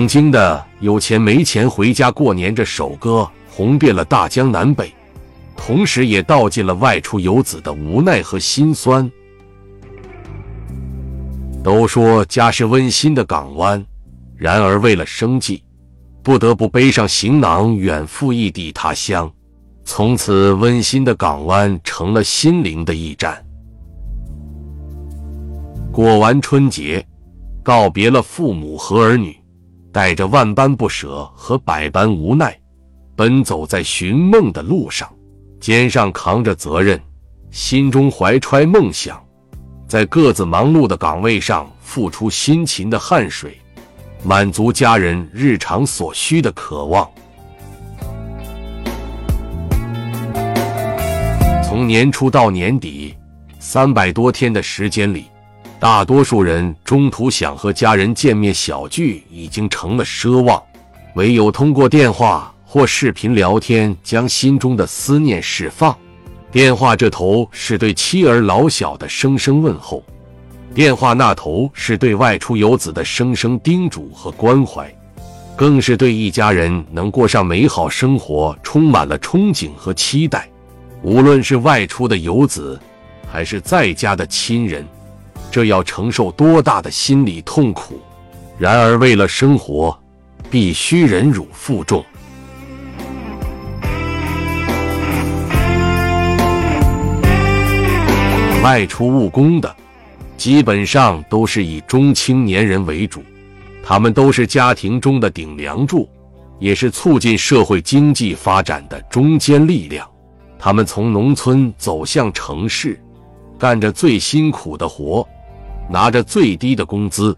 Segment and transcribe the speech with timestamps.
[0.00, 4.90] 曾经的“有钱没钱回家过年”这首歌红遍了大江南北，
[5.54, 9.12] 同时也道尽了外出游子的无奈和心酸。
[11.62, 13.84] 都说家是温馨的港湾，
[14.38, 15.62] 然而为了生计，
[16.22, 19.30] 不得不背上行囊远赴异地他乡。
[19.84, 23.44] 从此，温馨的港湾成了心灵的驿站。
[25.92, 27.06] 过完春节，
[27.62, 29.38] 告别了父母和儿女，
[29.92, 32.56] 带着万般不舍和百般无奈，
[33.16, 35.08] 奔走在寻梦的路上，
[35.60, 37.00] 肩上扛着责任，
[37.50, 39.20] 心中怀揣梦想，
[39.88, 43.58] 在各自忙碌的岗位上付出辛勤的汗水，
[44.22, 47.10] 满足家人日常所需的渴望。
[51.64, 53.14] 从年初到年底，
[53.58, 55.29] 三百多天的时间里，
[55.80, 60.62] 大多数人中途想和家人见面小聚已经成了奢望，
[61.14, 65.96] 唯有通过电话或视频聊天将心中的思念释放。
[66.52, 70.04] 电话这头是对妻儿老小的声声问候，
[70.74, 74.94] 电话那头是对外出游子的声声叮嘱和关怀，
[75.56, 80.46] 更是对一家人能过上美好生活充满了憧憬和期待。
[81.02, 82.78] 无论是外出的游子，
[83.32, 84.86] 还是在家的亲人，
[85.50, 88.00] 这要承受多大的心理痛苦？
[88.58, 89.98] 然而，为了生活，
[90.50, 92.04] 必须忍辱负重。
[98.62, 99.74] 外出务工的，
[100.36, 103.22] 基本上都是以中青年人为主，
[103.82, 106.06] 他们都是家庭中的顶梁柱，
[106.58, 110.06] 也是促进社会经济发展的中坚力量。
[110.58, 113.00] 他们从农村走向城市，
[113.58, 115.26] 干着最辛苦的活，
[115.90, 117.36] 拿着最低的工资，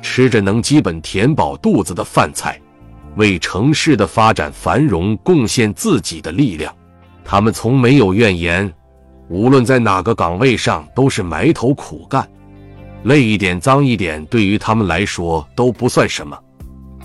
[0.00, 2.58] 吃着能基本填饱肚子的饭菜，
[3.16, 6.74] 为城市的发展繁荣贡献自己的力量。
[7.24, 8.72] 他们从没有怨言，
[9.28, 12.26] 无论在哪个岗位上都是埋头苦干，
[13.04, 16.38] 累一点、脏一点，对于他们来说都不算什么。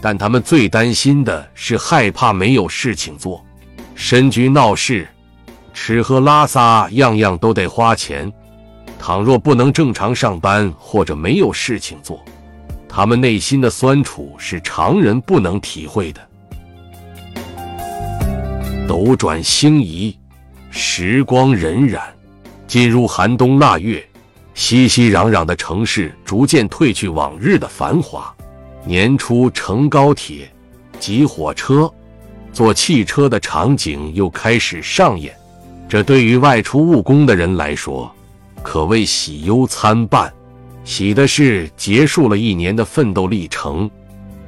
[0.00, 3.44] 但他们最担心的是害怕没有事情做，
[3.94, 5.06] 身居闹市。
[5.74, 8.32] 吃喝拉撒样样都得花钱，
[8.98, 12.20] 倘若不能正常上班或者没有事情做，
[12.88, 16.20] 他们内心的酸楚是常人不能体会的。
[18.88, 20.16] 斗转星移，
[20.70, 22.00] 时光荏苒，
[22.66, 24.04] 进入寒冬腊月，
[24.54, 28.32] 熙熙攘攘的城市逐渐褪去往日的繁华。
[28.84, 30.48] 年初乘高铁、
[31.00, 31.92] 挤火车、
[32.52, 35.34] 坐汽车的场景又开始上演。
[35.88, 38.12] 这对于外出务工的人来说，
[38.66, 40.30] 可谓喜忧参半。
[40.82, 43.88] 喜的是结束了一年的奋斗历程，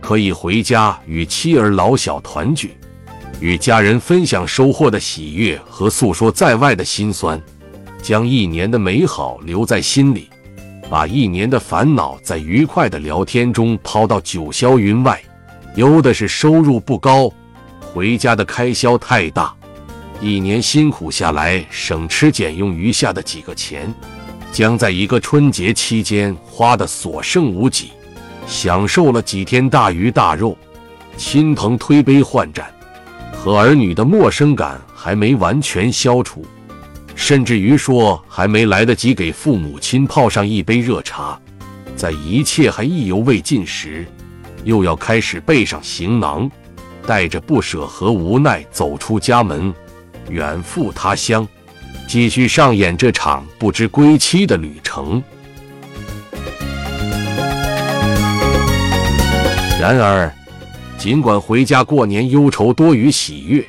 [0.00, 2.76] 可以回家与妻儿老小团聚，
[3.40, 7.40] 与家人分享收获的喜悦和诉说在外的辛酸，
[8.02, 10.28] 将一年的美好留在心里，
[10.90, 15.22] 把一年的烦恼在愉快的聊天中抛到九霄云外。
[15.76, 17.32] 忧的是收入不高，
[17.80, 19.54] 回家的开销太大。
[20.20, 23.94] 一年辛苦下来，省吃俭用余下的几个钱，
[24.50, 27.92] 将在一个春节期间花得所剩无几。
[28.44, 30.58] 享受了几天大鱼大肉，
[31.16, 32.66] 亲朋推杯换盏，
[33.32, 36.44] 和儿女的陌生感还没完全消除，
[37.14, 41.38] 甚至于说还没来得及给父母亲泡上一杯热茶，
[41.94, 44.04] 在一切还意犹未尽时，
[44.64, 46.50] 又要开始背上行囊，
[47.06, 49.72] 带着不舍和无奈走出家门。
[50.30, 51.46] 远赴他乡，
[52.06, 55.22] 继续上演这场不知归期的旅程。
[59.80, 60.32] 然而，
[60.98, 63.64] 尽管回家过年忧愁多于喜悦，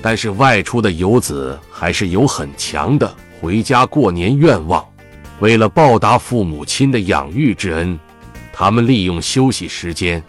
[0.00, 4.84] 但是外出的游子还是有很强的回家过年愿望。
[5.40, 7.98] 为了报答父母亲的养育之恩，
[8.52, 10.22] 他们利用休息时间，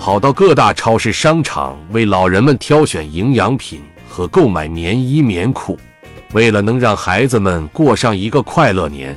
[0.00, 3.82] 跑到各大超市、商场为老人们挑选营养品。
[4.16, 5.78] 和购买棉衣棉裤，
[6.32, 9.14] 为了能让孩子们过上一个快乐年，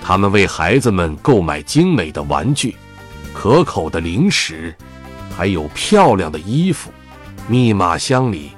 [0.00, 2.76] 他们为孩子们购买精美的玩具、
[3.32, 4.72] 可口的零食，
[5.36, 6.88] 还有漂亮的衣服。
[7.48, 8.52] 密码箱里、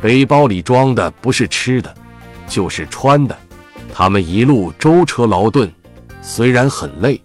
[0.00, 1.92] 背包里装的不是吃的，
[2.46, 3.36] 就是穿的。
[3.92, 5.68] 他们一路舟车劳顿，
[6.22, 7.20] 虽然很累，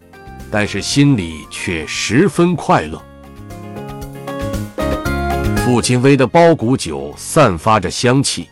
[0.50, 3.00] 但是心里却十分快乐。
[5.72, 8.50] 父亲煨的包谷酒散发着香气，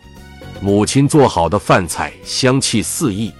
[0.60, 3.32] 母亲做好的饭菜香气四溢，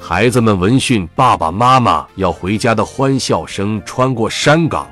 [0.00, 4.90] 孩子们闻讯爸爸妈妈要回家的欢笑声穿过山岗，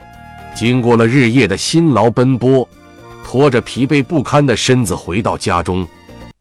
[0.54, 2.68] 经过了日夜的辛劳奔波，
[3.24, 5.88] 拖着疲惫不堪的身子回到家中，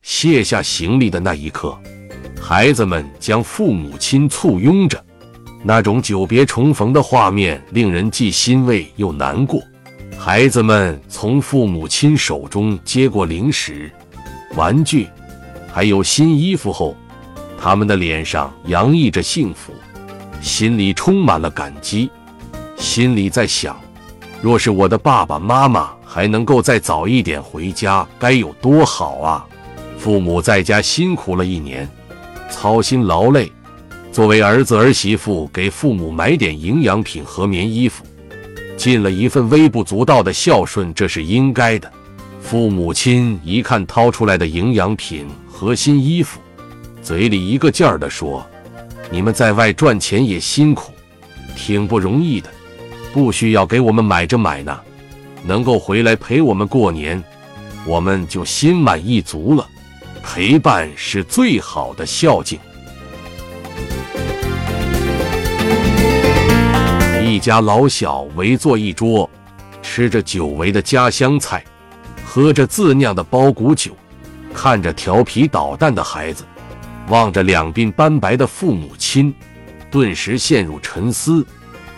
[0.01, 1.79] 卸下行李的那一刻，
[2.41, 5.01] 孩子们将父母亲簇拥着，
[5.63, 9.63] 那种久别重逢的画面令人既欣慰又难过。
[10.17, 13.91] 孩子们从父母亲手中接过零食、
[14.55, 15.07] 玩具，
[15.71, 16.95] 还有新衣服后，
[17.59, 19.71] 他们的脸上洋溢着幸福，
[20.41, 22.09] 心里充满了感激，
[22.75, 23.79] 心里在想。
[24.41, 29.45] 若是我的爸爸妈妈还能够再早一点回家，该有多好啊！
[29.97, 31.87] 父母在家辛苦了一年，
[32.49, 33.51] 操心劳累，
[34.11, 38.03] 作为儿子儿媳妇，给父母买点营养品和棉衣服，
[38.77, 41.91] 尽了一份微不足道的孝顺，这是应该的。
[42.41, 46.39] 父母亲一看掏出来的营养品和新衣服，
[47.01, 48.45] 嘴里一个劲儿地说
[49.09, 50.91] ：“你们在外赚钱也辛苦，
[51.55, 52.49] 挺不容易的。”
[53.11, 54.77] 不需要给我们买着买呢，
[55.43, 57.23] 能够回来陪我们过年，
[57.85, 59.65] 我们就心满意足了。
[60.21, 62.59] 陪伴是最好的孝敬。
[67.45, 69.29] 家老小围坐一桌，
[69.83, 71.63] 吃着久违的家乡菜，
[72.25, 73.95] 喝着自酿的包谷酒，
[74.51, 76.43] 看着调皮捣蛋的孩子，
[77.09, 79.31] 望着两鬓斑白的父母亲，
[79.91, 81.45] 顿时陷入沉思。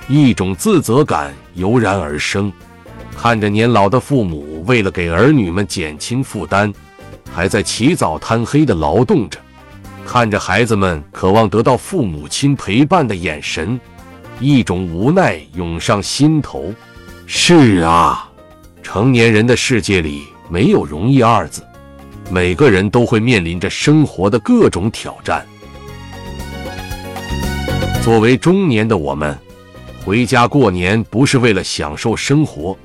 [0.10, 2.52] 一种自责感油然而生，
[3.16, 6.74] 看着年老的父母为了给儿女们减轻负担，
[7.34, 9.40] 还在起早贪黑的劳动着；
[10.06, 13.80] 看着孩子们渴望得到父母亲陪伴的眼神，
[14.40, 16.74] 一种无奈涌上心头。
[17.26, 18.30] 是啊，
[18.82, 21.62] 成年人的世界里没有容易二字，
[22.30, 25.46] 每个人都会面临着生活的各种挑战。
[28.04, 29.38] 作为中年的我们。
[30.06, 32.78] 回家过年不是为了享受生活，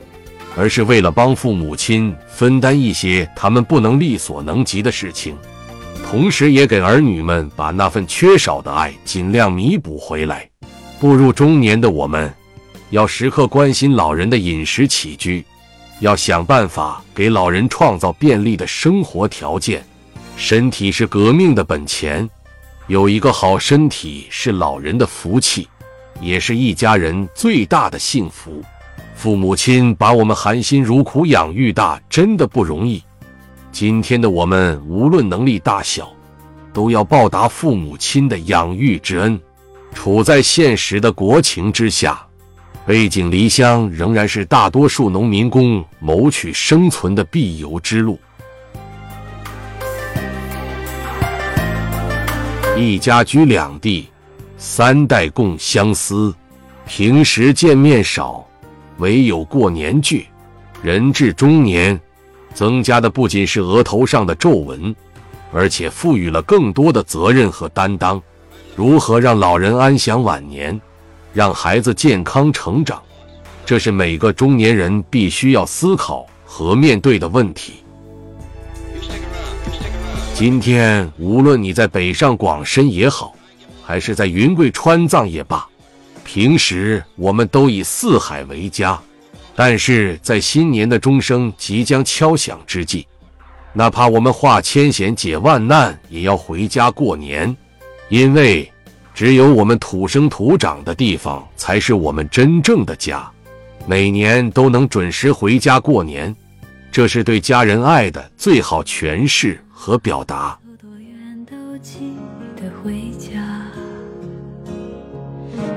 [0.57, 5.37] 而是为了帮父母亲分担一些他们不能力所能及的事情，
[6.05, 10.52] 同时也给儿女们把那份缺少的爱尽量弥补回来。
[11.03, 12.33] 步入中年的我们，
[12.91, 15.45] 要时刻关心老人的饮食起居，
[15.99, 19.85] 要想办法给老人创造便利的生活条件。
[20.37, 22.31] 身体是革命的本钱，
[22.87, 25.67] 有一个好身体是老人的福气。
[26.21, 28.63] 也是一家人最大的幸福。
[29.17, 33.03] 父母亲把我们含辛茹苦养育大，真的不容易。
[33.73, 36.09] 今天的我们，无论能力大小，
[36.73, 39.41] 都要报答父母亲的养育之恩。
[39.95, 42.21] 处在现实的国情之下，
[42.87, 48.19] 背井离乡仍然是大多数农民工谋取生存的必由之路。
[52.77, 54.09] 一家居两地。
[54.65, 56.33] 三代共相思，
[56.87, 58.47] 平时见面少，
[58.99, 60.29] 唯有过年聚。
[60.81, 62.01] 人至中年，
[62.55, 64.95] 增加的不仅是额头上的皱纹，
[65.53, 68.23] 而且赋予了更多的责任和担当。
[68.75, 70.81] 如何让老人安享晚年，
[71.33, 73.03] 让孩子健康成长，
[73.65, 77.75] 这是每个中年人必须要思考和面对的问题。
[80.35, 83.35] 今天，无论你在北上广深也好。
[83.85, 85.67] 还是在云贵川藏也罢，
[86.25, 88.99] 平时我们都以四海为家，
[89.57, 93.07] 但是在新年的钟声即将敲响之际，
[93.73, 97.55] 哪怕我们化千险解万难，也要回家过年，
[98.13, 98.71] 因为
[99.15, 103.27] 只有我们土生土长的地方，才是我们真正的家。
[103.87, 106.37] 每年都能准时回家过年，
[106.91, 110.59] 这是对家人爱的最好诠释和表达。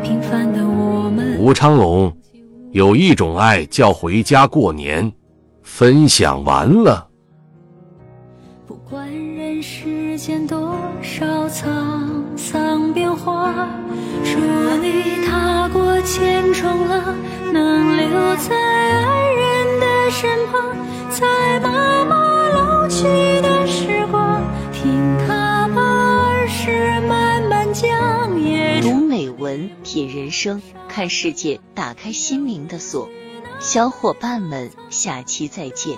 [0.03, 2.13] 平凡的我们吴昌隆
[2.73, 5.09] 有一种爱叫回家过年，
[5.63, 7.07] 分享完了。
[8.67, 11.94] 不管人世间多少沧桑
[12.95, 13.53] 变化，
[14.23, 14.39] 祝
[14.81, 17.13] 你踏过千重浪，
[17.51, 20.77] 能留在爱人的身旁，
[21.09, 23.03] 在妈妈老去
[23.41, 27.91] 的时光，听他把儿时慢慢讲。
[28.81, 30.61] 读美文，品人生。
[30.87, 33.09] 看世界，打开心灵的锁。
[33.59, 35.97] 小伙伴们，下期再见。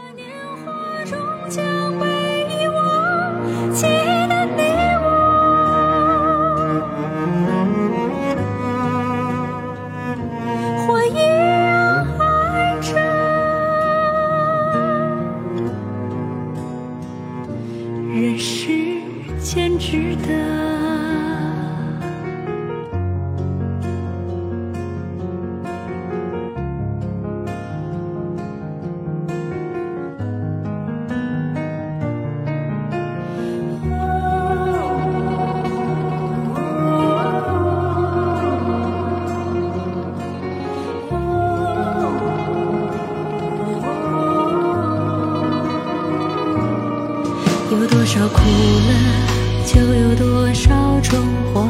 [51.10, 51.24] 生
[51.54, 51.67] 活